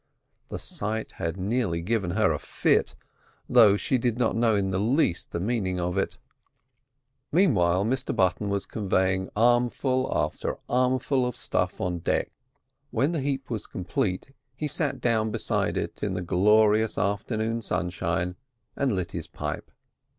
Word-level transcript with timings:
The 0.49 0.57
sight 0.57 1.11
had 1.19 1.37
nearly 1.37 1.79
given 1.83 2.09
her 2.17 2.31
a 2.33 2.39
fit, 2.39 2.95
though 3.47 3.77
she 3.77 3.99
did 3.99 4.17
not 4.17 4.35
know 4.35 4.55
in 4.55 4.71
the 4.71 4.79
least 4.79 5.29
the 5.31 5.39
meaning 5.39 5.79
of 5.79 5.95
it. 5.95 6.17
Meanwhile 7.31 7.85
Mr 7.85 8.15
Button 8.15 8.49
was 8.49 8.65
conveying 8.65 9.29
armful 9.35 10.11
after 10.11 10.57
armful 10.67 11.23
of 11.23 11.35
stuff 11.35 11.79
on 11.79 11.99
deck. 11.99 12.31
When 12.89 13.11
the 13.11 13.21
heap 13.21 13.51
was 13.51 13.67
complete, 13.67 14.33
he 14.55 14.67
sat 14.67 15.01
down 15.01 15.29
beside 15.29 15.77
it 15.77 16.01
in 16.01 16.15
the 16.15 16.23
glorious 16.23 16.97
afternoon 16.97 17.61
sunshine, 17.61 18.37
and 18.75 18.93
lit 18.95 19.11
his 19.11 19.27
pipe. 19.27 19.69